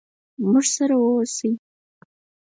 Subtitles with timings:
[0.49, 1.51] موږ سره ووسئ.